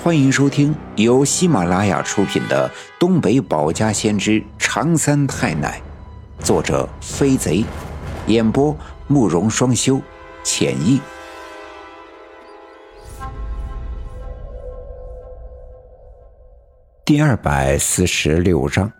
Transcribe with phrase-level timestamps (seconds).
[0.00, 2.68] 欢迎收听由喜马拉雅出品的
[3.00, 5.82] 《东北保家先知长三太奶》，
[6.44, 7.64] 作者飞贼，
[8.28, 8.74] 演播
[9.08, 10.00] 慕容双修，
[10.44, 11.00] 浅意。
[17.04, 18.92] 第二百四十六章：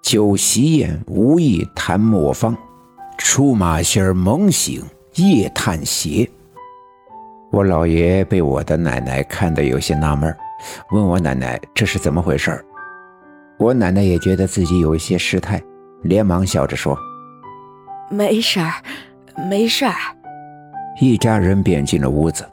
[0.00, 2.54] 酒席宴，无意谈磨坊；
[3.18, 4.84] 出马仙儿猛醒，
[5.16, 6.30] 夜探邪。
[7.50, 10.32] 我姥爷被我的奶奶看得有些纳闷，
[10.92, 12.64] 问我奶奶这是怎么回事
[13.58, 15.60] 我奶奶也觉得自己有一些失态，
[16.02, 16.96] 连忙笑着说
[18.08, 18.72] ：“没事儿，
[19.48, 19.94] 没事儿。”
[21.00, 22.48] 一家人便进了屋子。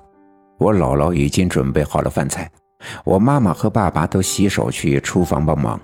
[0.57, 2.49] 我姥姥已经准备好了饭菜，
[3.05, 5.79] 我妈妈和爸爸都洗手去厨房帮忙，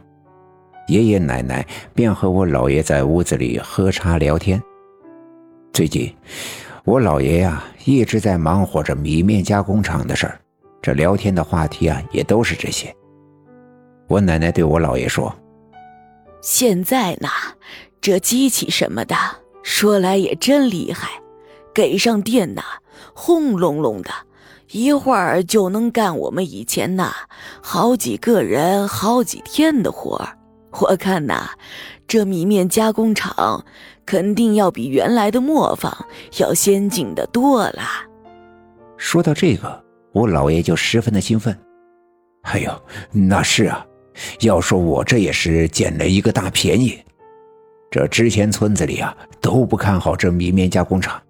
[0.88, 4.60] 爷爷奶奶便和我姥爷在屋子里喝茶聊天。
[5.72, 6.12] 最近。
[6.86, 10.38] 我姥爷呀，一直在忙活着米面加工厂的事儿，
[10.82, 12.94] 这聊天的话题啊，也都是这些。
[14.10, 15.34] 我奶奶对我姥爷说
[16.44, 17.30] ：“现在呢，
[18.02, 19.16] 这机器什么的，
[19.64, 21.10] 说来也真厉害，
[21.74, 22.62] 给上电呐，
[23.14, 24.10] 轰隆隆的，
[24.72, 27.14] 一会儿就能干我们以前呐
[27.62, 30.38] 好几个人好几天的活儿。
[30.82, 31.52] 我看呐，
[32.06, 33.64] 这米面加工厂。”
[34.06, 35.94] 肯定要比原来的磨坊
[36.40, 37.82] 要先进的多了。
[38.98, 41.58] 说到这个，我姥爷就十分的兴奋。
[42.44, 42.72] 哎呦，
[43.12, 43.86] 那是啊，
[44.42, 47.00] 要说我这也是捡了一个大便宜。
[47.90, 51.22] 这之前村子里啊都不看好这米面加工厂，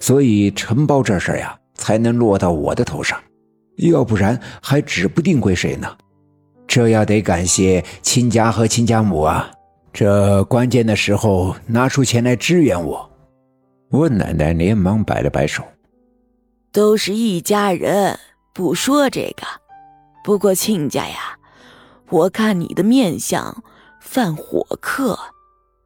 [0.00, 3.18] 所以承包这事呀才能落到我的头上，
[3.76, 5.88] 要不然还指不定归谁呢。
[6.66, 9.50] 这要得感谢亲家和亲家母啊。
[9.94, 13.08] 这关键的时候拿出钱来支援我，
[13.90, 15.62] 我奶奶连忙摆了摆手
[16.72, 18.18] ：“都是一家人，
[18.52, 19.46] 不说这个。
[20.24, 21.38] 不过亲家呀，
[22.10, 23.62] 我看你的面相
[24.00, 25.16] 犯火克，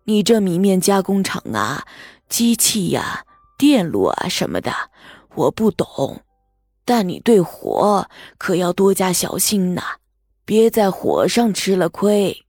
[0.05, 1.85] 你这米面加工厂啊，
[2.31, 3.27] 机器呀、
[3.59, 4.73] 电路啊什么的，
[5.35, 6.23] 我不懂，
[6.87, 8.09] 但你对火
[8.39, 9.83] 可要多加小心呐，
[10.47, 12.45] 别在火上吃了亏。”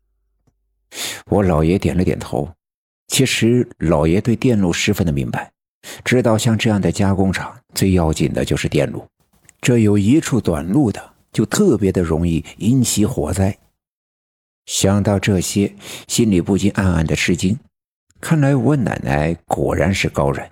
[1.27, 2.49] 我老爷点了点头。
[3.07, 5.51] 其实老爷对电路十分的明白，
[6.05, 9.05] 知道像这样的加工厂最要紧的就是电路，
[9.59, 13.57] 这有一处短路的，就特别的容易引起火灾。
[14.67, 15.73] 想到这些，
[16.07, 17.57] 心里不禁暗暗的吃惊。
[18.21, 20.51] 看来我奶奶果然是高人，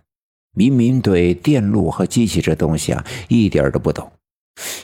[0.56, 4.12] 明明对电路和机器这东西啊一点都不懂，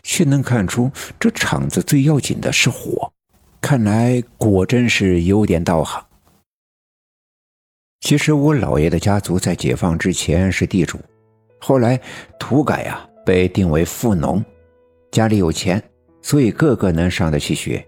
[0.04, 3.12] 却能看出这厂子最要紧的是火。
[3.64, 6.06] 看来果真是有点道行。
[8.02, 11.00] 其实我姥爷的家族在解放之前是地主，
[11.62, 11.98] 后来
[12.38, 14.44] 土改呀，被定为富农，
[15.14, 15.82] 家里有钱，
[16.22, 17.84] 所以个个能上得起学。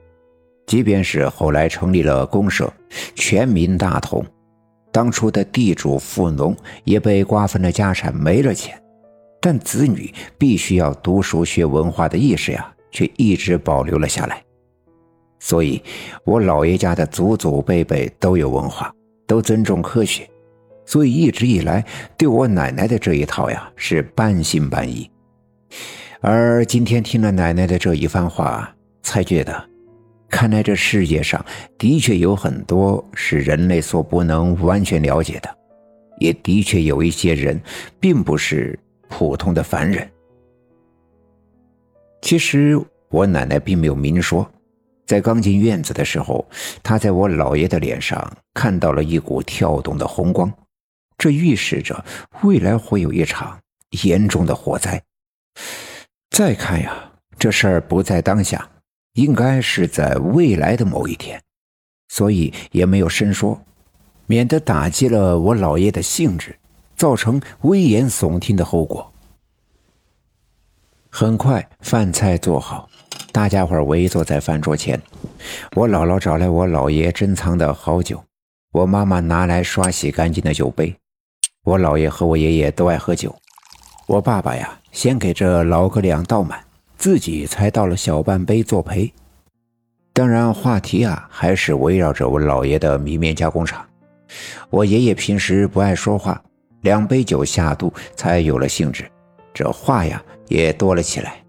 [0.66, 2.72] 即便是后来成立了公社，
[3.14, 4.26] 全民大同，
[4.94, 6.56] 当初的地主富农
[6.86, 8.82] 也被瓜分了家产，没了钱，
[9.42, 14.42] 但子女必须要读书学文化的意识呀，却一直保留了下来。
[15.40, 15.82] 所以，
[16.24, 18.92] 我姥爷家的祖祖辈辈都有文化，
[19.28, 20.28] 都尊重科学，
[20.86, 21.86] 所以一直以来
[22.18, 25.10] 对我奶奶的这一套呀是半信半疑。
[26.22, 29.70] 而今天听了奶奶的这一番话，才觉得，
[30.30, 31.46] 看来这世界上
[31.78, 35.58] 的确有很多是人类所不能完全了解的，
[36.20, 37.62] 也的确有一些人
[38.00, 38.80] 并不是
[39.10, 40.10] 普通的凡人。
[42.22, 42.80] 其实
[43.10, 44.50] 我奶奶并没有明说。
[45.06, 46.46] 在刚进院子的时候，
[46.82, 50.52] 他在我姥爷的脸上看到了一股跳动的红光，
[51.18, 52.04] 这预示着
[52.42, 53.60] 未来会有一场
[54.04, 55.02] 严重的火灾。
[56.32, 58.68] 再看呀，这事儿不在当下，
[59.14, 61.42] 应该是在未来的某一天，
[62.10, 63.62] 所以也没有深说，
[64.26, 66.58] 免得打击了我姥爷的兴致，
[66.98, 69.14] 造成危言耸听的后果。
[71.10, 72.90] 很快，饭菜做好。
[73.36, 74.98] 大家伙围坐在饭桌前，
[75.76, 78.24] 我姥姥找来我姥爷珍藏的好酒，
[78.72, 80.96] 我妈妈拿来刷洗干净的酒杯。
[81.66, 83.36] 我姥爷和我爷爷都爱喝酒，
[84.08, 86.64] 我爸爸呀，先给这老哥俩倒满，
[86.98, 89.14] 自己才倒了小半杯作陪。
[90.14, 93.86] 当然，话题啊还是围绕着我姥爷的米面加工厂。
[94.70, 96.42] 我爷爷平时不爱说话，
[96.84, 99.04] 两杯酒下肚才有了兴致，
[99.54, 101.45] 这话呀也多了起来。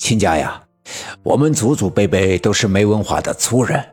[0.00, 0.58] 亲家呀，
[1.22, 3.84] 我们祖祖辈辈都是没文化的粗人，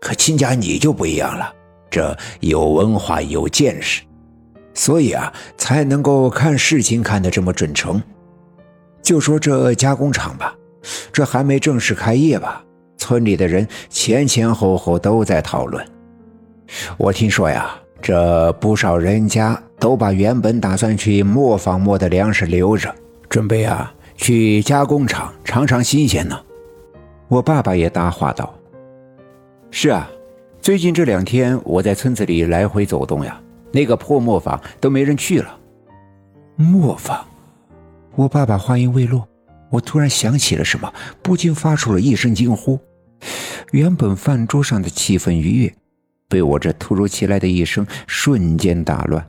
[0.00, 1.52] 可亲家你就不一样了，
[1.90, 4.02] 这有文化有见识，
[4.72, 8.00] 所以啊才能够看事情看得这么准成。
[9.02, 10.54] 就说这加工厂吧，
[11.12, 12.62] 这还没正式开业吧？
[12.96, 15.84] 村里的人前前后后都在讨论。
[16.96, 22.94] 我听说呀，这不少人家都把原本打算去磨坊磨的粮食留着，
[23.28, 26.38] 准备啊去加工厂尝尝新鲜呢。
[27.28, 28.52] 我爸爸也搭话道
[29.70, 30.10] ：“是啊，
[30.60, 33.40] 最近这两天我在村子里来回走动呀，
[33.72, 35.58] 那个破磨坊都没人去了。”
[36.56, 37.24] 磨坊，
[38.16, 39.26] 我爸爸话音未落。
[39.70, 40.92] 我突然想起了什么，
[41.22, 42.78] 不禁发出了一声惊呼。
[43.72, 45.74] 原本饭桌上的气氛愉悦，
[46.26, 49.24] 被我这突如其来的一声瞬间打乱。